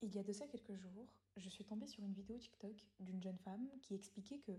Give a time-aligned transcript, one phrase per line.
[0.00, 3.20] Il y a de ça quelques jours, je suis tombée sur une vidéo TikTok d'une
[3.20, 4.52] jeune femme qui expliquait que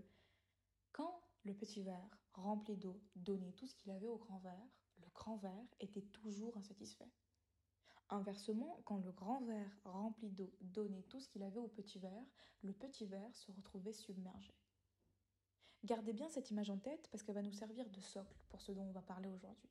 [0.92, 4.68] quand le petit verre rempli d'eau donnait tout ce qu'il avait au grand verre,
[4.98, 7.08] le grand verre était toujours insatisfait.
[8.10, 12.26] Inversement, quand le grand verre rempli d'eau donnait tout ce qu'il avait au petit verre,
[12.62, 14.52] le petit verre se retrouvait submergé.
[15.84, 18.72] Gardez bien cette image en tête parce qu'elle va nous servir de socle pour ce
[18.72, 19.70] dont on va parler aujourd'hui.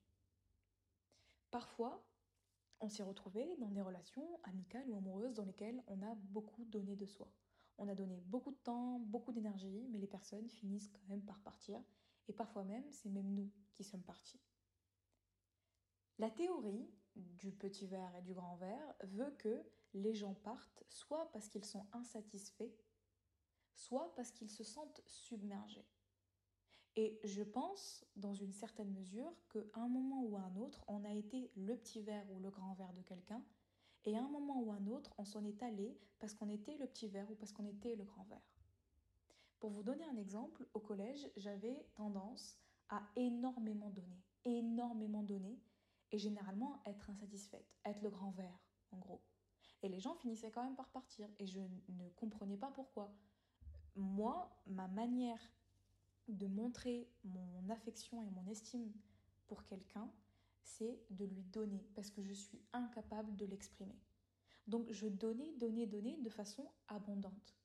[1.51, 2.03] Parfois,
[2.81, 6.95] on s'est retrouvé dans des relations amicales ou amoureuses dans lesquelles on a beaucoup donné
[6.95, 7.31] de soi.
[7.77, 11.39] On a donné beaucoup de temps, beaucoup d'énergie, mais les personnes finissent quand même par
[11.41, 11.81] partir.
[12.27, 14.39] Et parfois même, c'est même nous qui sommes partis.
[16.17, 21.31] La théorie du petit verre et du grand verre veut que les gens partent soit
[21.31, 22.75] parce qu'ils sont insatisfaits,
[23.73, 25.87] soit parce qu'ils se sentent submergés.
[27.01, 31.05] Et je pense, dans une certaine mesure, qu'à un moment ou à un autre, on
[31.05, 33.41] a été le petit verre ou le grand verre de quelqu'un,
[34.03, 36.75] et à un moment ou à un autre, on s'en est allé parce qu'on était
[36.75, 38.51] le petit verre ou parce qu'on était le grand verre.
[39.61, 45.57] Pour vous donner un exemple, au collège, j'avais tendance à énormément donner, énormément donner,
[46.11, 48.59] et généralement être insatisfaite, être le grand verre,
[48.91, 49.21] en gros.
[49.83, 53.15] Et les gens finissaient quand même par partir, et je ne comprenais pas pourquoi.
[53.95, 55.39] Moi, ma manière
[56.29, 58.91] de montrer mon affection et mon estime
[59.47, 60.11] pour quelqu'un,
[60.63, 63.97] c'est de lui donner, parce que je suis incapable de l'exprimer.
[64.67, 67.55] Donc je donnais, donnais, donnais de façon abondante.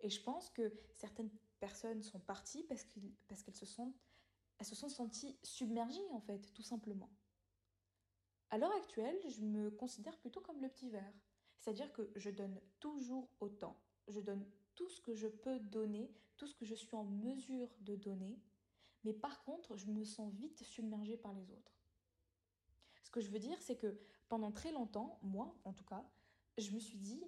[0.00, 3.92] Et je pense que certaines personnes sont parties parce qu'elles se, sont,
[4.62, 7.10] se sont senties submergées, en fait, tout simplement.
[8.50, 11.14] À l'heure actuelle, je me considère plutôt comme le petit verre.
[11.58, 13.76] C'est-à-dire que je donne toujours autant.
[14.08, 17.68] Je donne tout ce que je peux donner, tout ce que je suis en mesure
[17.80, 18.38] de donner,
[19.04, 21.72] mais par contre, je me sens vite submergée par les autres.
[23.02, 26.04] Ce que je veux dire, c'est que pendant très longtemps, moi en tout cas,
[26.58, 27.24] je me suis dit,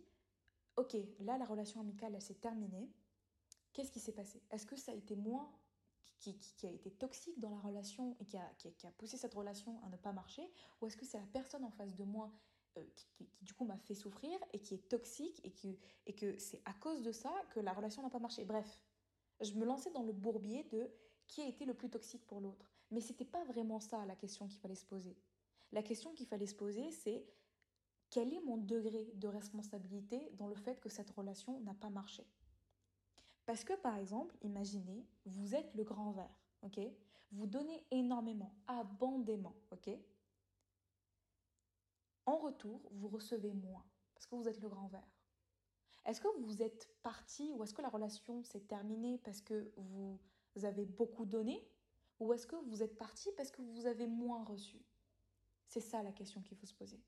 [0.76, 2.90] ok, là la relation amicale, elle s'est terminée.
[3.72, 4.42] Qu'est-ce qui s'est passé?
[4.50, 5.52] Est-ce que ça a été moi
[6.18, 9.96] qui, a été toxique dans la relation et qui a poussé cette relation à ne
[9.96, 10.50] pas marcher?
[10.80, 12.32] Ou est-ce que c'est la personne en face de moi
[12.76, 16.38] euh, qui, du coup m'a fait souffrir et qui est toxique et, qui, et que
[16.38, 18.44] c'est à cause de ça que la relation n'a pas marché.
[18.44, 18.80] Bref,
[19.40, 20.90] je me lançais dans le bourbier de
[21.26, 22.72] qui a été le plus toxique pour l'autre.
[22.90, 25.16] Mais c'était pas vraiment ça la question qu'il fallait se poser.
[25.72, 27.26] La question qu'il fallait se poser, c'est
[28.10, 32.26] quel est mon degré de responsabilité dans le fait que cette relation n'a pas marché?
[33.44, 36.80] Parce que par exemple, imaginez, vous êtes le grand verre, ok?
[37.32, 39.90] Vous donnez énormément, abondamment, ok?
[42.28, 43.84] En retour, vous recevez moins
[44.14, 45.16] parce que vous êtes le grand verre.
[46.04, 50.20] Est-ce que vous êtes parti ou est-ce que la relation s'est terminée parce que vous
[50.62, 51.66] avez beaucoup donné
[52.20, 54.84] ou est-ce que vous êtes parti parce que vous avez moins reçu?
[55.68, 57.00] C'est ça la question qu'il faut se poser.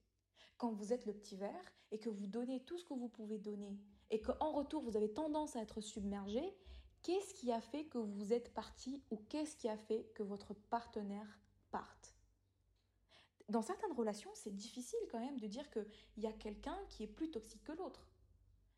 [0.56, 3.38] Quand vous êtes le petit verre et que vous donnez tout ce que vous pouvez
[3.38, 6.56] donner et qu'en retour vous avez tendance à être submergé,
[7.02, 10.54] qu'est-ce qui a fait que vous êtes parti ou qu'est-ce qui a fait que votre
[10.54, 12.09] partenaire parte?
[13.50, 15.84] Dans certaines relations, c'est difficile quand même de dire qu'il
[16.18, 18.06] y a quelqu'un qui est plus toxique que l'autre.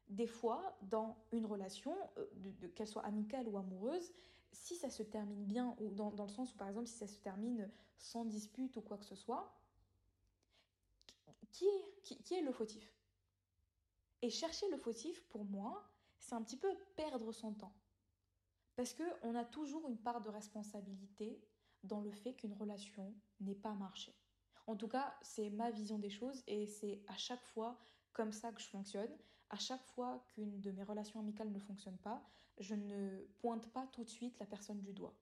[0.08, 4.12] Des fois, dans une relation, euh, qu'elle soit amicale ou amoureuse,
[4.50, 7.18] si ça se termine bien, ou dans, le sens où par exemple si ça se
[7.18, 9.54] termine sans dispute ou quoi que ce soit,
[11.50, 12.94] qui est, qui est le fautif?
[14.22, 15.86] Et chercher le fautif, pour moi,
[16.18, 17.74] c'est un petit peu perdre son temps.
[18.76, 21.42] Parce qu'on a toujours une part de responsabilité
[21.82, 24.14] dans le fait qu'une relation n'ait pas marché.
[24.66, 27.78] En tout cas, c'est ma vision des choses et c'est à chaque fois
[28.12, 29.10] comme ça que je fonctionne.
[29.50, 32.22] À chaque fois qu'une de mes relations amicales ne fonctionne pas,
[32.58, 35.14] je ne pointe pas tout de suite la personne du doigt.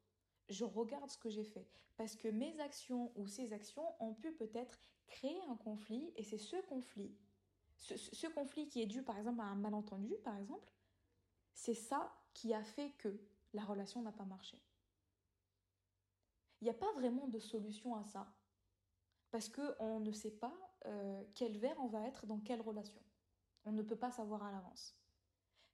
[0.49, 4.33] Je regarde ce que j'ai fait parce que mes actions ou ces actions ont pu
[4.33, 7.15] peut-être créer un conflit et c'est ce conflit,
[7.77, 10.72] ce, conflit qui est dû par exemple à un malentendu par exemple,
[11.53, 13.21] c'est ça qui a fait que
[13.53, 14.59] la relation n'a pas marché.
[16.61, 18.33] Il n'y a pas vraiment de solution à ça
[19.31, 23.01] parce qu'on ne sait pas euh, quel verre on va être dans quelle relation.
[23.65, 24.97] On ne peut pas savoir à l'avance.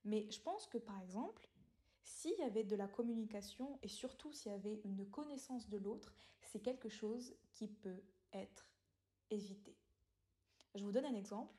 [0.04, 1.48] Mais je pense que par exemple,
[2.02, 6.14] s'il y avait de la communication et surtout s'il y avait une connaissance de l'autre,
[6.42, 8.02] c'est quelque chose qui peut
[8.32, 8.68] être
[9.30, 9.76] évité.
[10.74, 11.54] Je vous donne un exemple.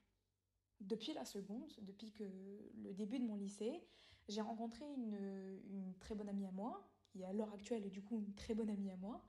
[0.80, 3.84] Depuis la seconde, depuis que le début de mon lycée,
[4.28, 8.04] j'ai rencontré une, une, très bonne amie à moi, qui à l'heure actuelle est du
[8.04, 9.24] coup une très bonne amie à moi,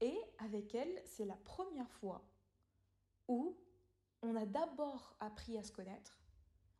[0.00, 2.24] et avec elle, c'est la première fois
[3.28, 3.56] où
[4.22, 6.18] on a d'abord appris à se connaître.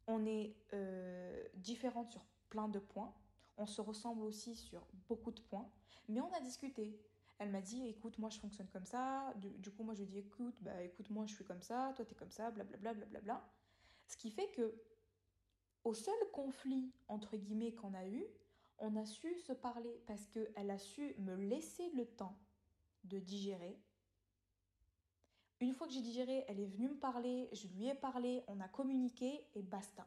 [0.06, 3.14] On est euh, différentes sur plein de points.
[3.56, 5.70] On se ressemble aussi sur beaucoup de points.
[6.08, 6.98] Mais on a discuté.
[7.38, 9.32] Elle m'a dit, écoute, moi je fonctionne comme ça.
[9.36, 12.14] Du, coup, moi je dit, écoute, bah écoute, moi je suis comme ça, toi t'es
[12.14, 13.44] comme ça, blablabla, blablabla.
[14.06, 14.74] Ce qui fait que
[15.84, 18.24] Au seul conflit, entre guillemets, qu'on a eu,
[18.78, 22.38] on a su se parler parce qu'elle a su me laisser le temps
[23.04, 23.78] de digérer.
[25.60, 28.60] Une fois que j'ai digéré, elle est venue me parler, je lui ai parlé, on
[28.60, 30.06] a communiqué et basta.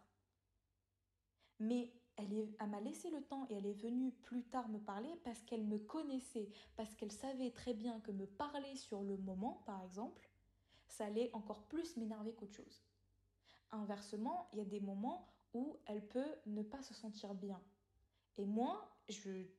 [1.60, 5.42] Mais elle, m'a laissé le temps et elle est venue plus tard me parler parce
[5.44, 9.84] qu'elle me connaissait, parce qu'elle savait très bien que me parler sur le moment, par
[9.84, 10.30] exemple,
[10.88, 12.84] ça allait encore plus m'énerver qu'autre chose.
[13.72, 17.62] Inversement, il y a des moments où elle peut ne pas se sentir bien.
[18.38, 18.90] Et moi,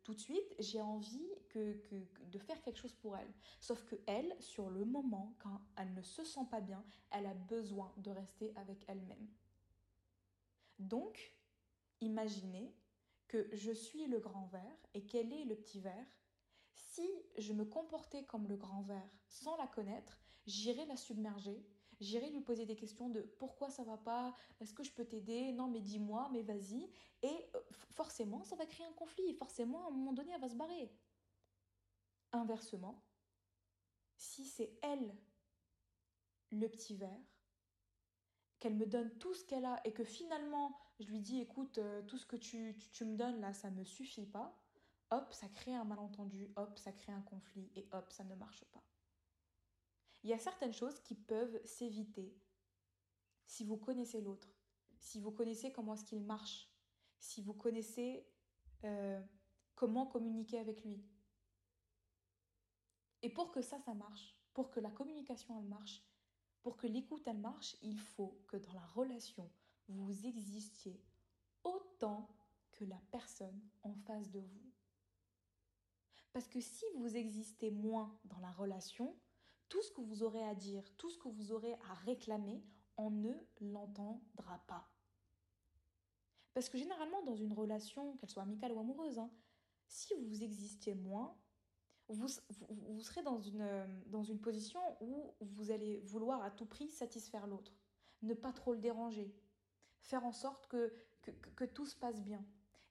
[0.04, 3.32] tout de suite, j'ai envie de faire quelque chose pour elle.
[3.60, 7.34] Sauf que elle, sur le moment, quand elle ne se sent pas bien, elle a
[7.34, 9.28] besoin de rester avec elle-même.
[10.78, 11.34] Donc,
[12.00, 12.72] Imaginez
[13.26, 16.06] que je suis le grand verre et qu'elle est le petit verre.
[16.74, 21.66] Si je me comportais comme le grand verre sans la connaître, j'irais la submerger,
[22.00, 25.52] j'irais lui poser des questions de pourquoi ça va pas, est-ce que je peux t'aider,
[25.52, 26.90] non mais dis-moi, mais vas-y.
[27.22, 27.60] Et euh,
[27.90, 30.92] forcément, ça va créer un conflit, forcément, à un moment donné, elle va se barrer.
[32.32, 33.02] Inversement,
[34.16, 35.16] si c'est elle
[36.50, 37.20] le petit verre,
[38.58, 42.02] qu'elle me donne tout ce qu'elle a et que finalement je lui dis écoute euh,
[42.02, 44.56] tout ce que tu, tu, me donnes là ça me suffit pas
[45.10, 48.64] hop ça crée un malentendu hop ça crée un conflit et hop ça ne marche
[48.72, 48.82] pas
[50.28, 52.36] il y a certaines choses qui peuvent s'éviter
[53.46, 54.48] si vous connaissez l'autre
[54.98, 56.68] si vous connaissez comment est-ce qu'il marche
[57.18, 58.26] si vous connaissez
[58.84, 59.20] euh,
[59.74, 61.02] comment communiquer avec lui
[63.22, 66.02] et pour que ça ça marche pour que la communication elle marche
[66.62, 69.50] pour que l'écoute elle marche, il faut que dans la relation,
[69.88, 71.00] vous existiez
[71.64, 72.28] autant
[72.72, 74.72] que la personne en face de vous.
[76.32, 79.16] Parce que si vous existez moins dans la relation,
[79.68, 82.64] tout ce que vous aurez à dire, tout ce que vous aurez à réclamer,
[82.96, 84.88] on ne l'entendra pas.
[86.54, 89.30] Parce que généralement, dans une relation, qu'elle soit amicale ou amoureuse, hein,
[89.86, 91.36] si vous existiez moins,
[92.08, 92.28] vous,
[93.00, 97.46] serez dans une, euh, dans une position où vous allez vouloir à tout prix satisfaire
[97.46, 97.76] l'autre,
[98.22, 99.34] ne pas trop le déranger,
[100.00, 100.92] faire en sorte que,
[101.54, 102.44] que tout se passe bien.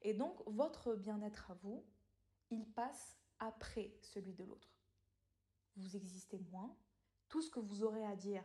[0.04, 1.84] Et donc, votre bien-être à vous,
[2.52, 4.77] il passe après celui de l'autre.
[5.78, 6.76] Vous existez moins,
[7.30, 8.44] tout ce que vous aurez à dire,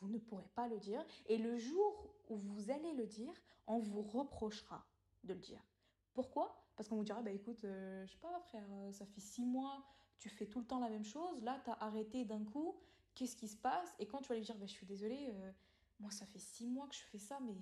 [0.00, 3.32] vous ne pourrez pas le dire, et le jour où vous allez le dire,
[3.66, 4.86] on vous reprochera
[5.24, 5.62] de le dire.
[6.14, 6.64] Pourquoi?
[6.76, 9.44] Parce qu'on vous dira, bah écoute, euh, je sais pas frère, euh, ça fait six
[9.44, 9.84] mois
[10.18, 12.76] tu fais tout le temps la même chose, là, tu as arrêté d'un coup,
[13.14, 13.94] qu'est-ce qui se passe?
[13.98, 15.52] Et quand tu vas lui dire, bah, je suis désolée, euh,
[16.00, 17.54] moi, ça fait six mois que je fais ça, mais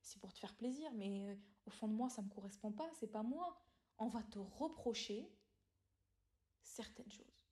[0.00, 2.88] c'est pour te faire plaisir, mais au fond de moi, ça ne me correspond pas,
[2.94, 3.60] c'est pas moi.
[3.98, 5.28] On va te reprocher
[6.62, 7.43] certaines choses.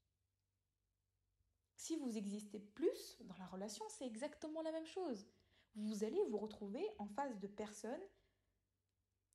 [1.82, 5.26] Si vous existez plus dans la relation, c'est exactement la même chose.
[5.74, 8.06] Vous allez vous retrouver en face de personnes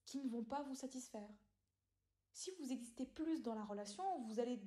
[0.06, 1.30] qui ne vont pas vous satisfaire
[2.38, 4.62] si vous existez plus dans la relation, vous allez,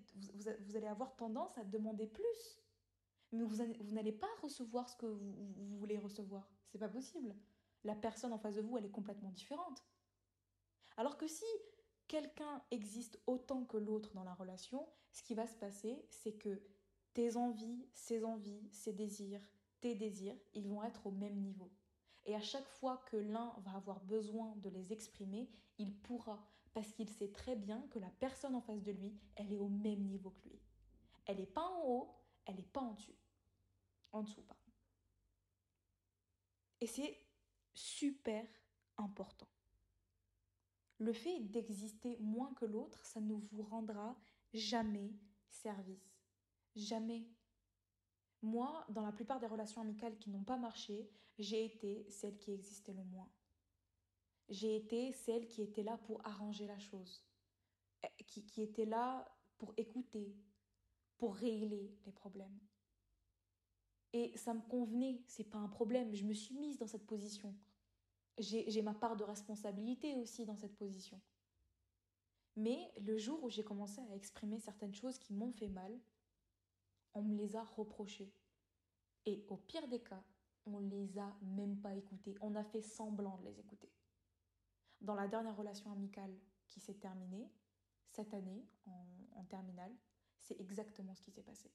[0.89, 2.61] avoir tendance à demander plus.
[3.31, 6.51] Mais vous, vous n'allez pas recevoir ce que vous, vous voulez recevoir.
[6.67, 7.33] C'est pas possible.
[7.85, 9.85] La personne en face de vous, elle est complètement différente.
[10.97, 11.45] Alors que si
[12.09, 16.61] quelqu'un existe autant que l'autre dans la relation, ce qui va se passer, c'est que
[17.13, 19.43] tes envies, ses envies, ses désirs,
[19.81, 21.71] tes désirs, ils vont être au même niveau.
[22.27, 26.93] Et à chaque fois que l'un va avoir besoin de les exprimer, il pourra, parce
[26.93, 30.05] qu'il sait très bien que la personne en face de lui, elle est au même
[30.05, 30.61] niveau que lui.
[31.27, 32.15] Elle n'est pas en haut,
[32.45, 33.17] elle n'est pas en dessous.
[34.13, 34.61] En dessous, pardon.
[36.81, 37.19] Et c'est
[37.75, 38.47] super
[38.97, 39.49] important.
[40.99, 44.19] Le fait d'exister moins que l'autre, ça ne vous rendra
[44.53, 45.15] jamais
[45.49, 46.10] service.
[46.77, 47.27] Jamais.
[48.43, 52.53] Moi, dans la plupart des relations amicales qui n'ont pas marché, j'ai été celle qui
[52.53, 53.31] existait le moins.
[54.49, 57.25] J'ai été celle qui était là pour arranger la chose,
[58.27, 60.35] qui, qui était là pour écouter,
[61.19, 62.59] pour régler les problèmes.
[64.13, 67.55] Et ça me convenait, c'est pas un problème, je me suis mise dans cette position.
[68.39, 71.21] J'ai ma part de responsabilité aussi dans cette position.
[72.57, 76.01] Mais le jour où j'ai commencé à exprimer certaines choses qui m'ont fait mal,
[77.15, 78.33] on me les a reprochées.
[79.27, 80.23] Et au pire des cas,
[80.67, 82.37] on les a même pas écoutées.
[82.41, 83.93] On a fait semblant de les écouter.
[85.01, 86.35] Dans la dernière relation amicale
[86.69, 87.51] qui s'est terminée,
[88.09, 89.93] cette année, en, terminale,
[90.39, 91.73] c'est exactement ce qui s'est passé.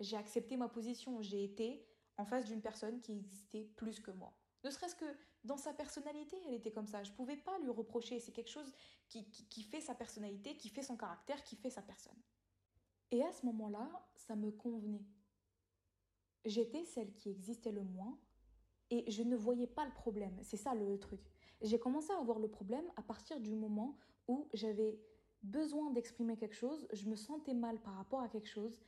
[0.00, 4.36] J'ai accepté ma position, j'ai été en face d'une personne qui existait plus que moi.
[4.64, 5.04] Ne serait-ce que
[5.44, 7.04] dans sa personnalité, elle était comme ça.
[7.04, 8.18] Je ne pouvais pas lui reprocher.
[8.18, 8.72] C'est quelque chose
[9.08, 12.20] qui fait sa personnalité, qui fait son caractère, qui fait sa personne.
[13.10, 15.04] Et à ce moment-là, ça me convenait.
[16.44, 18.18] J'étais celle qui existait le moins
[18.90, 20.38] et je ne voyais pas le problème.
[20.42, 21.20] C'est ça le truc.
[21.62, 23.96] J'ai commencé à avoir le problème à partir du moment
[24.28, 25.00] où j'avais
[25.42, 28.80] besoin d'exprimer quelque chose, je me sentais mal par rapport à quelque chose.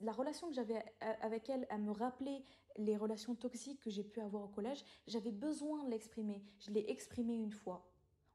[0.00, 0.82] La relation que j'avais
[1.20, 2.42] avec elle, elle me rappelait
[2.76, 4.84] les relations toxiques que j'ai pu avoir au collège.
[5.06, 6.42] J'avais besoin de l'exprimer.
[6.58, 7.88] Je l'ai exprimé une fois.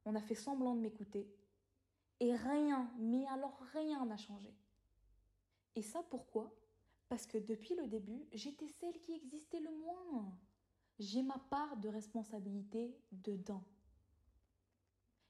[0.05, 1.29] On a fait semblant de m'écouter.
[2.19, 4.53] Et rien, mais alors rien n'a changé.
[5.77, 6.51] Et ça pourquoi?
[7.07, 10.35] Parce que depuis le début, j'étais celle qui existait le moins.
[10.97, 13.63] J'ai ma part de responsabilité dedans.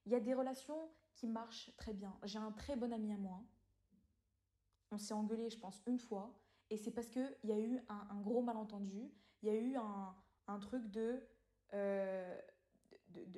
[0.05, 2.17] Il y a des relations qui marchent très bien.
[2.23, 3.43] J'ai un très bon ami à moi.
[4.91, 6.33] On s'est engueulé, je pense, une fois.
[6.69, 9.11] Et c'est parce qu'il y a eu un, gros malentendu.
[9.41, 11.21] Il y a eu un, truc de
[11.73, 12.41] euh,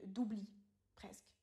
[0.06, 0.48] d'oubli,
[0.94, 1.34] presque.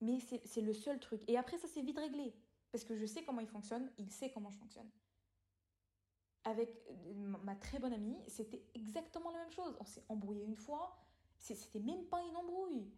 [0.00, 1.22] Mais c'est le seul truc.
[1.28, 2.34] Et après, ça s'est vite réglé.
[2.72, 4.90] Parce que je sais comment il fonctionne, il sait comment je fonctionne.
[6.44, 6.70] Avec
[7.14, 9.76] ma très bonne amie, c'était exactement la même chose.
[9.80, 10.96] On s'est embrouillé une fois,
[11.38, 12.90] c'était même pas une embrouille.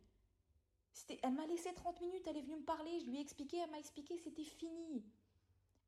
[1.22, 3.70] Elle m'a laissé 30 minutes, elle est venue me parler, je lui ai expliqué, elle
[3.70, 5.04] m'a expliqué, c'était fini.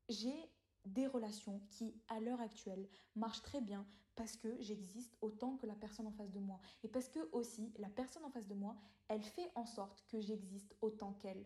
[0.09, 0.51] J'ai
[0.83, 5.75] des relations qui, à l'heure actuelle, marchent très bien parce que j'existe autant que la
[5.75, 6.59] personne en face de moi.
[6.83, 8.75] Et parce que aussi, la personne en face de moi,
[9.07, 11.45] elle fait en sorte que j'existe autant qu'elle.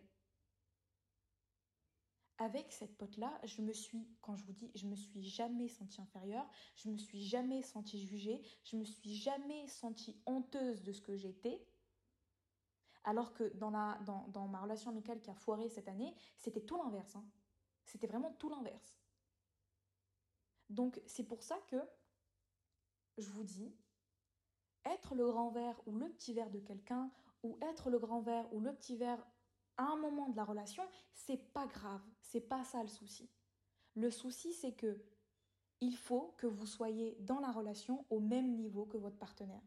[2.40, 6.00] Avec cette pote-là, je me suis, quand je vous dis, je me suis jamais sentie
[6.00, 11.02] inférieure, je me suis jamais sentie jugée, je me suis jamais sentie honteuse de ce
[11.02, 11.62] que j'étais.
[13.04, 17.14] Alors que dans, ma relation amicale qui a foiré cette année, c'était tout l'inverse.
[17.14, 17.26] Hein.
[17.84, 18.96] C'était vraiment tout l'inverse.
[20.70, 21.76] Donc c'est pour ça que
[23.18, 23.76] je vous dis,
[24.86, 27.10] être le grand verre ou le petit verre de quelqu'un,
[27.42, 29.22] ou être le grand verre ou le petit verre
[29.80, 30.82] à un moment de la relation,
[31.14, 33.30] c'est pas grave, c'est pas ça le souci.
[33.94, 35.02] Le souci c'est que
[35.80, 39.62] il faut que vous soyez dans la relation au même niveau que votre partenaire.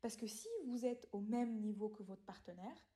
[0.00, 2.86] Parce que si vous êtes au même niveau que votre partenaire,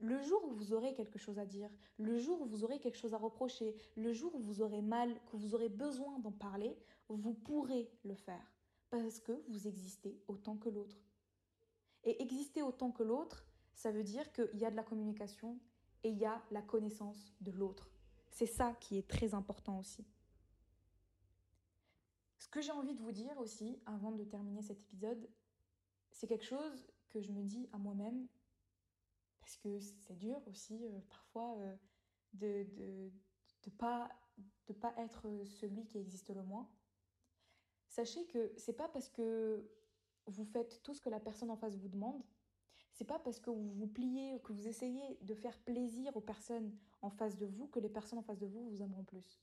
[0.00, 2.98] le jour où vous aurez quelque chose à dire, le jour où vous aurez quelque
[2.98, 6.76] chose à reprocher, le jour où vous aurez mal, que vous aurez besoin d'en parler,
[7.08, 8.52] vous pourrez le faire.
[8.90, 10.96] Parce que vous existez autant que l'autre.
[12.02, 13.44] Et exister autant que l'autre,
[13.74, 15.60] ça veut dire qu'il y a de la communication
[16.04, 17.90] et il y a la connaissance de l'autre.
[18.30, 20.06] C'est ça qui est très important aussi.
[22.38, 25.28] Ce que j'ai envie de vous dire aussi, avant de terminer cet épisode,
[26.12, 28.26] c'est quelque chose que je me dis à moi-même
[29.40, 31.76] parce que c'est dur aussi euh, parfois euh,
[32.34, 33.10] de ne
[33.64, 34.10] de, pas,
[34.66, 36.68] de pas être celui qui existe le moins.
[37.88, 39.66] Sachez que c'est pas parce que
[40.26, 42.22] vous faites tout ce que la personne en face vous demande,
[42.98, 46.76] c'est pas parce que vous vous pliez, que vous essayez de faire plaisir aux personnes
[47.00, 49.40] en face de vous que les personnes en face de vous vous aimeront plus.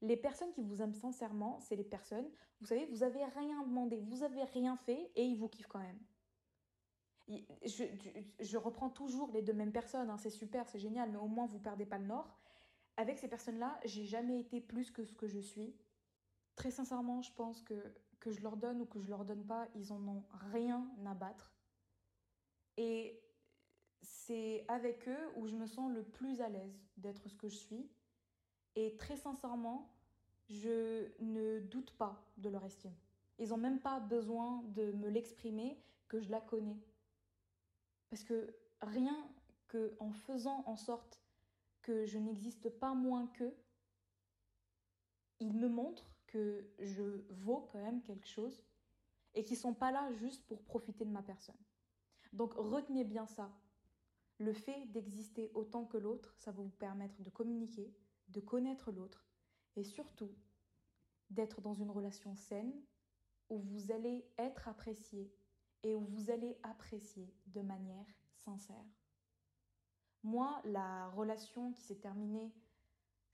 [0.00, 2.26] Les personnes qui vous aiment sincèrement, c'est les personnes,
[2.60, 5.78] vous savez, vous avez rien demandé, vous avez rien fait et ils vous kiffent quand
[5.78, 6.00] même.
[7.28, 11.44] Je, reprends toujours les deux mêmes personnes, hein, c'est super, c'est génial, mais au moins
[11.44, 12.40] vous perdez pas le nord.
[12.96, 15.76] Avec ces personnes-là, j'ai jamais été plus que ce que je suis.
[16.56, 17.74] Très sincèrement, je pense que
[18.24, 21.12] que je leur donne ou que je leur donne pas, ils en ont rien à
[21.12, 21.53] battre.
[22.76, 23.20] Et
[24.02, 27.56] c'est avec eux où je me sens le plus à l'aise d'être ce que je
[27.56, 27.88] suis.
[28.76, 29.94] Et très sincèrement,
[30.48, 32.94] je ne doute pas de leur estime.
[33.38, 35.78] Ils n'ont même pas besoin de me l'exprimer
[36.08, 36.78] que je la connais.
[38.10, 39.28] Parce que rien
[39.68, 41.20] que en faisant en sorte
[41.82, 43.54] que je n'existe pas moins qu'eux,
[45.40, 48.62] ils me montrent que je vaux quand même quelque chose
[49.34, 51.56] et qu'ils sont pas là juste pour profiter de ma personne.
[52.34, 53.50] Donc retenez bien ça.
[54.38, 57.94] Le fait d'exister autant que l'autre, ça va vous permettre de communiquer,
[58.28, 59.24] de connaître l'autre
[59.76, 60.34] et surtout
[61.30, 62.72] d'être dans une relation saine
[63.48, 65.32] où vous allez être apprécié
[65.84, 68.06] et où vous allez apprécier de manière
[68.44, 68.84] sincère.
[70.24, 72.52] Moi, la relation qui s'est terminée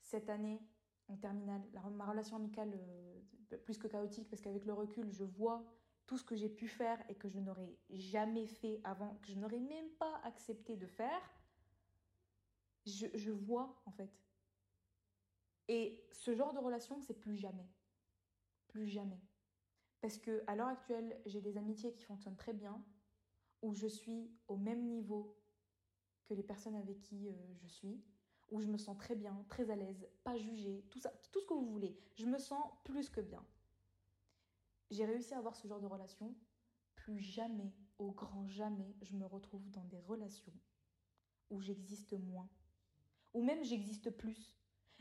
[0.01, 0.61] cette année
[1.07, 5.65] en terminale, ma relation amicale euh, plus que chaotique parce qu'avec le recul, je vois
[6.11, 9.39] tout ce que j'ai pu faire et que je n'aurais jamais fait avant, que je
[9.39, 11.21] n'aurais même pas accepté de faire,
[12.85, 14.11] je, vois en fait.
[15.69, 17.65] Et ce genre de relation, c'est plus jamais.
[18.67, 19.21] Plus jamais.
[20.01, 22.83] Parce que à l'heure actuelle, j'ai des amitiés qui fonctionnent très bien,
[23.61, 25.41] où je suis au même niveau
[26.25, 28.03] que les personnes avec qui euh, je suis,
[28.49, 31.45] où je me sens très bien, très à l'aise, pas jugée, tout ça, tout ce
[31.45, 31.97] que vous voulez.
[32.15, 33.45] Je me sens plus que bien.
[34.91, 36.35] J'ai réussi à avoir ce genre de relation.
[36.95, 40.53] Plus jamais, au grand jamais, je me retrouve dans des relations
[41.49, 42.49] où j'existe moins,
[43.33, 44.55] ou même j'existe plus.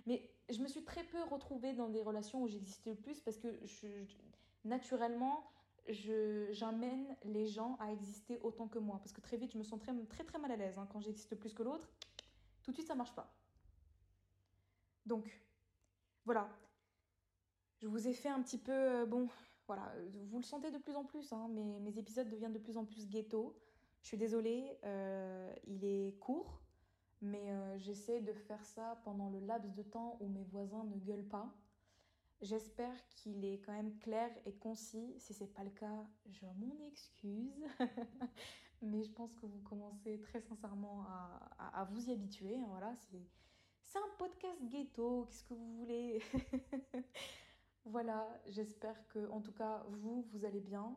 [0.06, 3.48] Mais je me suis très peu retrouvée dans des relations où j'existe plus parce que
[4.64, 5.50] naturellement,
[6.52, 8.98] j'amène les gens à exister autant que moi.
[8.98, 10.78] Parce que très vite, je me sens très très, très mal à l'aise.
[10.78, 10.88] Hein.
[10.92, 11.88] Quand j'existe plus que l'autre,
[12.62, 13.36] tout de suite, ça marche pas.
[15.06, 15.28] Donc,
[16.24, 16.48] voilà.
[17.78, 18.72] Je vous ai fait un petit peu...
[18.72, 19.28] Euh, bon,
[19.70, 19.94] voilà.
[20.30, 21.32] Vous le sentez de plus en plus.
[21.32, 23.56] Hein, mes, épisodes deviennent de plus en plus ghetto.
[24.02, 24.76] Je suis désolée.
[24.84, 26.60] Euh, il est court.
[27.22, 30.96] Mais euh, j'essaie de faire ça pendant le laps de temps où mes voisins ne
[30.96, 31.54] gueulent pas.
[32.40, 35.14] J'espère qu'il est quand même clair et concis.
[35.18, 36.56] Si c'est pas le cas, je m'en
[36.88, 37.64] excuse.
[38.82, 42.58] Mais je pense que vous commencez très sincèrement à, à, vous y habituer.
[42.66, 45.26] Voilà, c'est un podcast ghetto.
[45.26, 46.20] Qu'est-ce que vous voulez?
[47.84, 50.96] Voilà, j'espère que, en tout cas, vous, vous allez bien.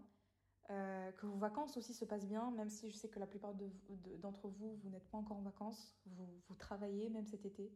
[0.70, 3.54] Euh, que vos vacances aussi se passent bien, même si je sais que la plupart
[3.54, 7.72] d'entre vous, vous n'êtes pas encore en vacances, vous, travaillez même cet été.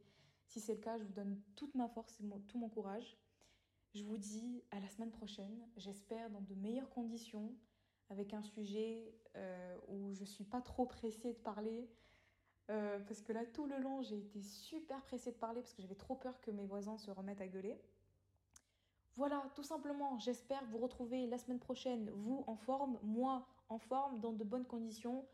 [0.45, 3.17] Si c'est le cas, je vous donne toute ma force et tout mon courage.
[3.93, 7.53] Je vous dis à la semaine prochaine, j'espère dans de meilleures conditions,
[8.09, 11.89] avec un sujet euh, où je suis pas trop pressée de parler.
[12.69, 15.81] Euh, parce que là, tout le long, j'ai été super pressée de parler parce que
[15.81, 17.81] j'avais trop peur que mes voisins se remettent à gueuler.
[19.17, 24.19] Voilà, tout simplement, j'espère vous retrouver la semaine prochaine, vous en forme, moi en forme,
[24.19, 25.25] dans de bonnes conditions,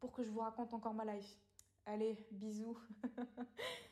[0.00, 1.38] pour que je vous raconte encore ma life.
[1.86, 2.76] Allez, bisous